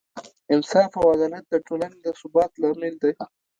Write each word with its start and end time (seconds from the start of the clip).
انصاف 0.53 0.91
او 0.99 1.05
عدالت 1.15 1.45
د 1.49 1.55
ټولنې 1.67 1.97
د 2.05 2.07
ثبات 2.19 2.51
لامل 2.61 2.93
دی. 3.03 3.11